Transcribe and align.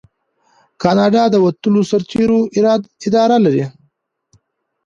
کاناډا 0.81 1.23
د 1.31 1.35
وتلو 1.45 1.81
سرتیرو 1.91 2.39
اداره 3.23 3.37
لري. 3.45 3.65